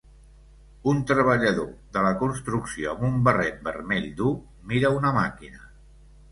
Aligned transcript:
Un 0.91 1.03
treballador 1.11 1.67
de 1.99 2.03
la 2.07 2.15
construcció 2.23 2.95
amb 2.95 3.05
un 3.11 3.21
barret 3.29 3.63
vermell 3.71 4.11
dur 4.25 4.35
mira 4.75 4.95
una 4.99 5.17
màquina. 5.23 5.67